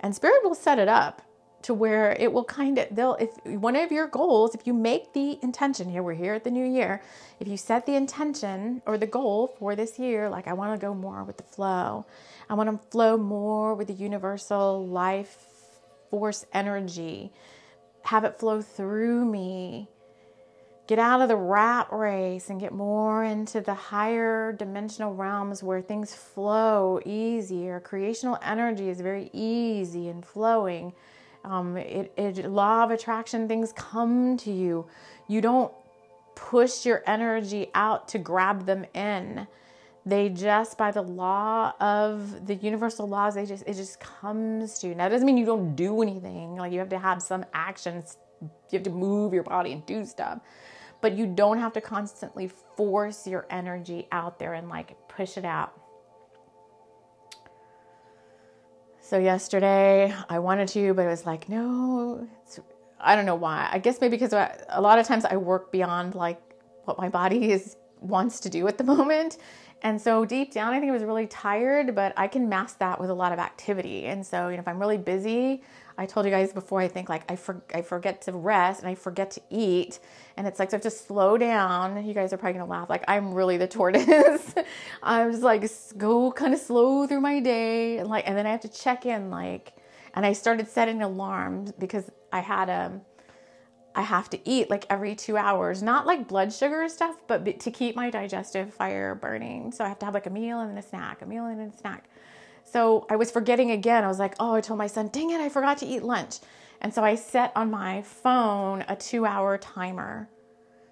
[0.00, 1.22] And spirit will set it up
[1.62, 5.12] to where it will kind of they'll if one of your goals if you make
[5.12, 7.02] the intention here we're here at the new year
[7.38, 10.82] if you set the intention or the goal for this year like i want to
[10.82, 12.06] go more with the flow.
[12.50, 15.36] I want to flow more with the universal life
[16.10, 17.32] force energy.
[18.02, 19.86] Have it flow through me
[20.90, 25.80] get out of the rat race and get more into the higher dimensional realms where
[25.80, 27.78] things flow easier.
[27.78, 30.92] Creational energy is very easy and flowing.
[31.44, 34.84] Um, it, it law of attraction things come to you.
[35.28, 35.72] You don't
[36.34, 39.46] push your energy out to grab them in.
[40.04, 44.88] They just by the law of the universal laws, they just it just comes to
[44.88, 44.96] you.
[44.96, 46.56] Now it doesn't mean you don't do anything.
[46.56, 48.16] Like you have to have some actions.
[48.40, 50.40] You have to move your body and do stuff
[51.00, 55.44] but you don't have to constantly force your energy out there and like push it
[55.44, 55.80] out.
[59.00, 62.28] So yesterday I wanted to, but it was like, no,
[63.00, 63.68] I don't know why.
[63.70, 66.40] I guess maybe because a lot of times I work beyond like
[66.84, 69.38] what my body is wants to do at the moment.
[69.82, 73.00] And so deep down, I think I was really tired, but I can mask that
[73.00, 74.06] with a lot of activity.
[74.06, 75.62] And so, you know, if I'm really busy,
[75.98, 78.88] I told you guys before, I think like I, for, I forget to rest and
[78.88, 80.00] I forget to eat.
[80.36, 82.06] And it's like, so I have to slow down.
[82.06, 82.88] You guys are probably gonna laugh.
[82.88, 84.54] Like, I'm really the tortoise.
[85.02, 85.68] I'm just like,
[85.98, 87.98] go kind of slow through my day.
[87.98, 89.74] And like, and then I have to check in, like,
[90.14, 93.00] and I started setting alarms because I had a, um,
[93.94, 97.70] I have to eat like every two hours, not like blood sugar stuff, but to
[97.70, 99.72] keep my digestive fire burning.
[99.72, 101.58] So I have to have like a meal and then a snack, a meal and
[101.58, 102.08] then a snack.
[102.64, 104.04] So I was forgetting again.
[104.04, 106.38] I was like, oh, I told my son, dang it, I forgot to eat lunch.
[106.80, 110.28] And so I set on my phone a two hour timer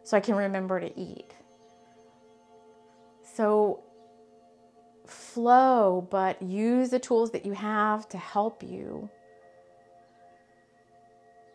[0.03, 1.33] so I can remember to eat.
[3.35, 3.83] So
[5.07, 9.09] flow, but use the tools that you have to help you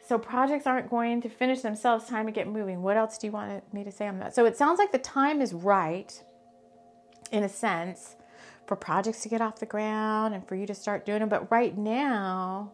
[0.05, 2.05] so projects aren't going to finish themselves.
[2.05, 2.81] Time to get moving.
[2.81, 4.35] What else do you want me to say on that?
[4.35, 6.21] So it sounds like the time is right,
[7.31, 8.17] in a sense,
[8.67, 11.29] for projects to get off the ground and for you to start doing them.
[11.29, 12.71] But right now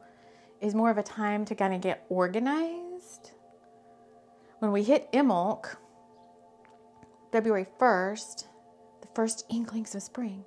[0.61, 3.31] is more of a time to kind of get organized.
[4.59, 5.75] When we hit Imbolc,
[7.31, 8.45] February 1st,
[9.01, 10.43] the first inklings of spring,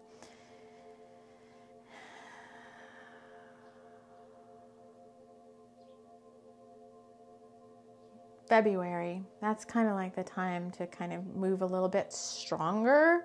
[8.48, 13.24] February, that's kind of like the time to kind of move a little bit stronger.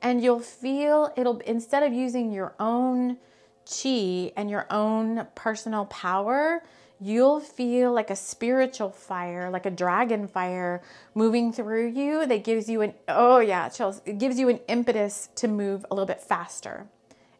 [0.00, 3.18] And you'll feel it'll, instead of using your own
[3.66, 6.62] chi and your own personal power,
[7.00, 10.82] you'll feel like a spiritual fire, like a dragon fire
[11.14, 15.28] moving through you that gives you an, oh yeah, chills, it gives you an impetus
[15.36, 16.86] to move a little bit faster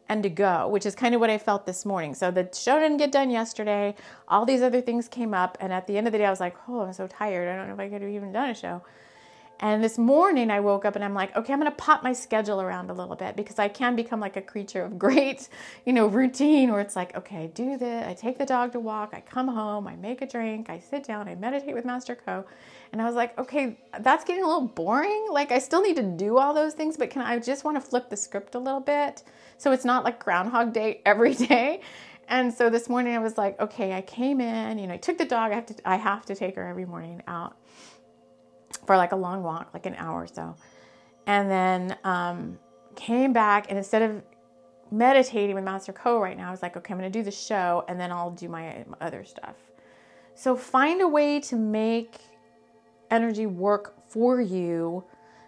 [0.09, 2.15] and to go, which is kind of what I felt this morning.
[2.15, 3.95] So the show didn't get done yesterday.
[4.27, 5.57] All these other things came up.
[5.61, 7.47] And at the end of the day, I was like, oh, I'm so tired.
[7.47, 8.81] I don't know if I could have even done a show.
[9.61, 12.13] And this morning I woke up and I'm like, okay, I'm going to pop my
[12.13, 15.49] schedule around a little bit because I can become like a creature of great,
[15.85, 18.79] you know, routine where it's like, okay, I do this, I take the dog to
[18.79, 22.15] walk, I come home, I make a drink, I sit down, I meditate with Master
[22.15, 22.45] Co.
[22.93, 25.27] And I was like, okay, that's getting a little boring.
[25.29, 27.81] Like I still need to do all those things, but can I just want to
[27.81, 29.23] flip the script a little bit?
[29.57, 31.81] So it's not like Groundhog Day every day.
[32.29, 35.17] And so this morning I was like, okay, I came in, you know, I took
[35.17, 35.51] the dog.
[35.51, 37.57] I have to, I have to take her every morning out
[38.89, 40.55] for like a long walk, like an hour or so.
[41.27, 42.57] And then um,
[42.95, 44.23] came back and instead of
[44.89, 47.29] meditating with Master Co right now, I was like, okay, I'm going to do the
[47.29, 49.53] show and then I'll do my, my other stuff.
[50.33, 52.15] So find a way to make
[53.11, 55.03] energy work for you,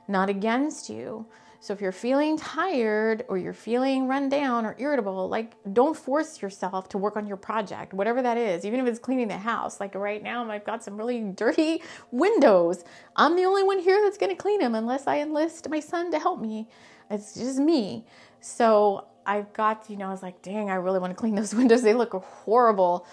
[0.07, 1.25] not against you.
[1.63, 6.41] So if you're feeling tired or you're feeling run down or irritable, like don't force
[6.41, 9.79] yourself to work on your project, whatever that is, even if it's cleaning the house.
[9.79, 12.83] Like right now, I've got some really dirty windows.
[13.15, 16.09] I'm the only one here that's going to clean them unless I enlist my son
[16.09, 16.67] to help me.
[17.11, 18.07] It's just me.
[18.39, 21.53] So I've got, you know, I was like, dang, I really want to clean those
[21.53, 21.83] windows.
[21.83, 23.05] They look horrible.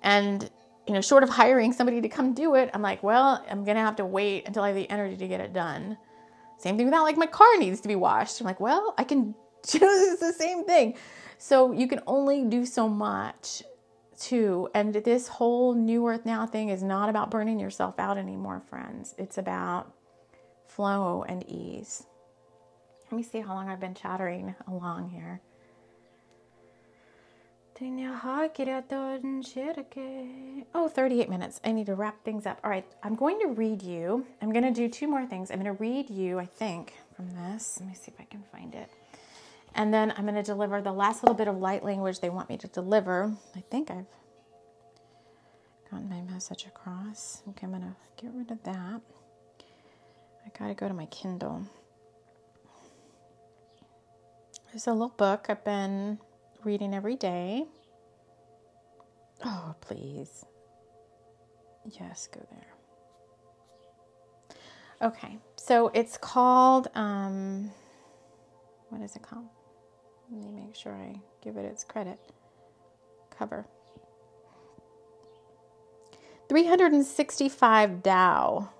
[0.00, 0.48] And
[0.86, 3.74] you know, short of hiring somebody to come do it, I'm like, well, I'm going
[3.74, 5.98] to have to wait until I have the energy to get it done.
[6.58, 8.40] Same thing with that, like my car needs to be washed.
[8.40, 9.34] I'm like, well, I can
[9.74, 10.94] it's the same thing.
[11.38, 13.62] So you can only do so much
[14.18, 14.68] too.
[14.74, 19.14] And this whole new earth now thing is not about burning yourself out anymore, friends.
[19.18, 19.92] It's about
[20.66, 22.06] flow and ease.
[23.10, 25.40] Let me see how long I've been chattering along here.
[30.74, 31.60] Oh, 38 minutes.
[31.62, 32.58] I need to wrap things up.
[32.64, 34.26] All right, I'm going to read you.
[34.40, 35.50] I'm going to do two more things.
[35.50, 37.76] I'm going to read you, I think, from this.
[37.78, 38.88] Let me see if I can find it.
[39.74, 42.48] And then I'm going to deliver the last little bit of light language they want
[42.48, 43.34] me to deliver.
[43.54, 44.06] I think I've
[45.90, 47.42] gotten my message across.
[47.50, 49.02] Okay, I'm going to get rid of that.
[50.46, 51.66] I got to go to my Kindle.
[54.72, 56.20] There's a little book I've been
[56.66, 57.64] reading every day.
[59.44, 60.44] Oh, please.
[61.84, 62.66] Yes, go there.
[65.00, 67.70] Okay, so it's called, um,
[68.88, 69.46] what is it called?
[70.30, 72.18] Let me make sure I give it its credit.
[73.30, 73.66] Cover.
[76.48, 78.70] 365 Tao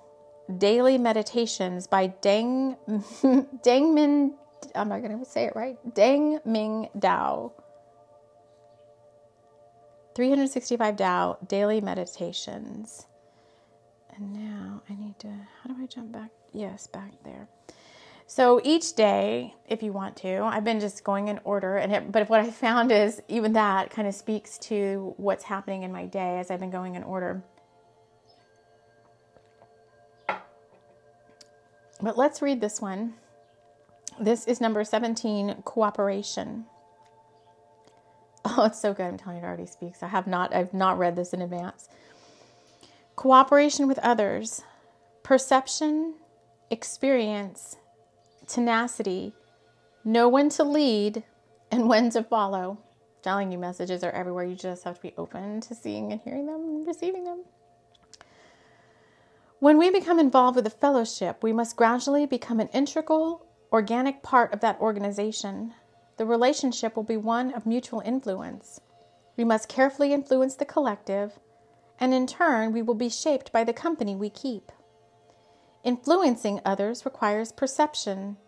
[0.59, 2.76] Daily Meditations by Deng,
[3.64, 4.34] Deng Min,
[4.74, 7.53] I'm not going to say it right, Deng Ming Dao.
[10.16, 13.06] 365 Tao daily meditations.
[14.16, 16.30] And now I need to, how do I jump back?
[16.54, 17.48] Yes, back there.
[18.26, 22.10] So each day, if you want to, I've been just going in order, and it,
[22.10, 26.06] but what I found is even that kind of speaks to what's happening in my
[26.06, 27.44] day as I've been going in order.
[32.00, 33.14] But let's read this one.
[34.18, 36.64] This is number 17 cooperation.
[38.57, 39.07] Oh, it's so good.
[39.07, 40.03] I'm telling you, it already speaks.
[40.03, 41.88] I have not, I've not read this in advance.
[43.16, 44.62] Cooperation with others,
[45.24, 46.14] perception,
[46.70, 47.76] experience,
[48.47, 49.32] tenacity,
[50.05, 51.24] know when to lead
[51.72, 52.78] and when to follow.
[53.20, 54.44] telling you, messages are everywhere.
[54.44, 57.44] You just have to be open to seeing and hearing them and receiving them.
[59.59, 64.53] When we become involved with a fellowship, we must gradually become an integral, organic part
[64.53, 65.72] of that organization
[66.16, 68.80] the relationship will be one of mutual influence.
[69.36, 71.38] We must carefully influence the collective,
[72.00, 74.72] and in turn, we will be shaped by the company we keep.
[75.84, 78.38] Influencing others requires perception.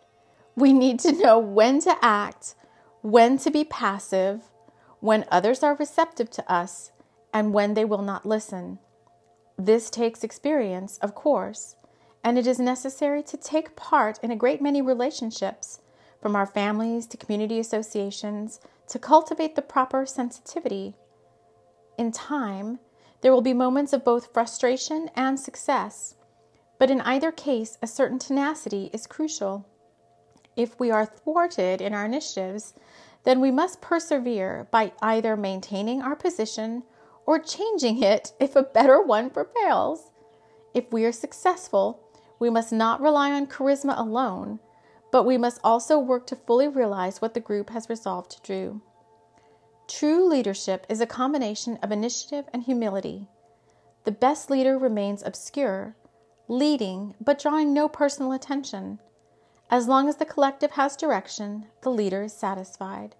[0.56, 2.54] We need to know when to act,
[3.02, 4.42] when to be passive,
[5.00, 6.90] when others are receptive to us,
[7.32, 8.78] and when they will not listen.
[9.56, 11.76] This takes experience, of course,
[12.24, 15.80] and it is necessary to take part in a great many relationships
[16.20, 20.94] from our families to community associations, to cultivate the proper sensitivity.
[21.96, 22.78] In time,
[23.20, 26.14] there will be moments of both frustration and success,
[26.78, 29.66] but in either case, a certain tenacity is crucial.
[30.56, 32.74] If we are thwarted in our initiatives,
[33.24, 36.84] then we must persevere by either maintaining our position
[37.26, 40.12] or changing it if a better one prevails.
[40.74, 42.00] If we are successful,
[42.38, 44.60] we must not rely on charisma alone,
[45.11, 48.82] but we must also work to fully realize what the group has resolved to do.
[49.86, 53.26] True leadership is a combination of initiative and humility.
[54.04, 55.96] The best leader remains obscure,
[56.46, 58.98] leading but drawing no personal attention.
[59.70, 63.16] As long as the collective has direction, the leader is satisfied.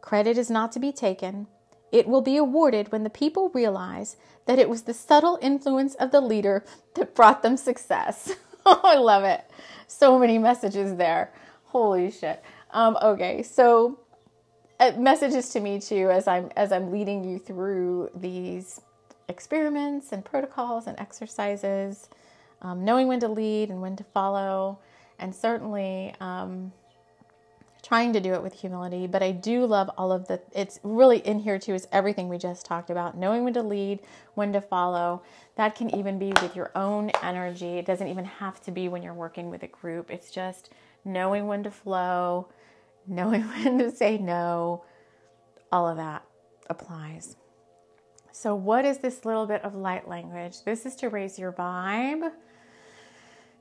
[0.00, 1.46] Credit is not to be taken.
[1.92, 4.16] It will be awarded when the people realize
[4.46, 6.64] that it was the subtle influence of the leader
[6.94, 8.34] that brought them success.
[8.84, 9.44] I love it
[9.86, 11.32] so many messages there.
[11.66, 12.42] Holy shit.
[12.70, 13.98] Um, okay, so
[14.80, 18.80] uh, messages to me too as I'm as I'm leading you through these
[19.28, 22.08] experiments and protocols and exercises,
[22.62, 24.78] um, knowing when to lead and when to follow,
[25.18, 26.72] and certainly um,
[27.84, 29.06] trying to do it with humility.
[29.06, 30.40] But I do love all of the.
[30.52, 31.74] It's really in here too.
[31.74, 34.00] Is everything we just talked about, knowing when to lead,
[34.34, 35.22] when to follow.
[35.56, 37.78] That can even be with your own energy.
[37.78, 40.10] It doesn't even have to be when you're working with a group.
[40.10, 40.70] It's just
[41.04, 42.48] knowing when to flow,
[43.06, 44.84] knowing when to say no.
[45.70, 46.24] All of that
[46.68, 47.36] applies.
[48.32, 50.64] So, what is this little bit of light language?
[50.64, 52.32] This is to raise your vibe,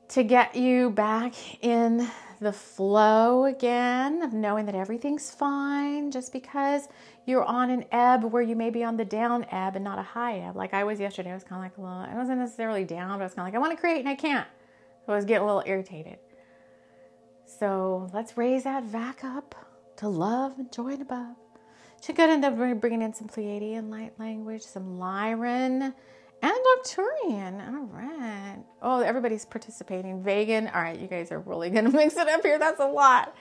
[0.10, 1.34] to get you back
[1.64, 2.08] in
[2.40, 6.90] the flow again of knowing that everything's fine just because
[7.26, 10.04] you're on an ebb where you may be on the down ebb and not a
[10.04, 10.56] high ebb.
[10.56, 13.18] Like I was yesterday, I was kind of like a little, I wasn't necessarily down,
[13.18, 14.48] but I was kind of like, I want to create and I can't.
[15.06, 16.18] So I was getting a little irritated.
[17.46, 19.56] So let's raise that back up
[19.98, 21.36] to love and joy and above.
[22.04, 25.94] Should go end up bringing in some Pleiadian light language, some Lyran
[26.44, 27.74] and Arcturian.
[27.74, 28.60] All right.
[28.82, 30.22] Oh, everybody's participating.
[30.22, 30.68] Vegan.
[30.68, 32.60] All right, you guys are really going to mix it up here.
[32.60, 33.36] That's a lot.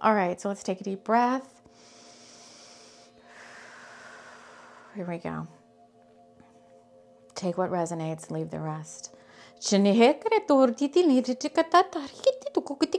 [0.00, 1.62] All right, so let's take a deep breath.
[4.94, 5.46] Here we go.
[7.34, 9.14] Take what resonates, leave the rest.
[12.54, 12.92] With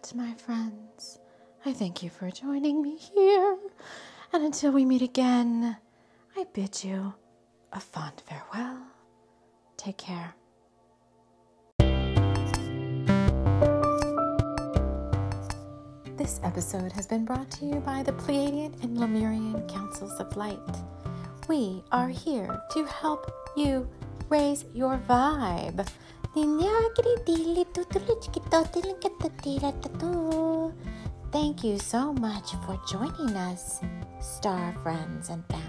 [0.00, 1.18] that, my friends,
[1.64, 3.58] I thank you for joining me here.
[4.32, 5.76] And until we meet again,
[6.36, 7.14] I bid you
[7.72, 8.78] a fond farewell.
[9.76, 10.34] Take care.
[16.16, 20.58] This episode has been brought to you by the Pleiadian and Lemurian Councils of Light.
[21.48, 23.88] We are here to help you
[24.28, 25.88] raise your vibe.
[31.32, 33.80] Thank you so much for joining us,
[34.20, 35.67] star friends and family.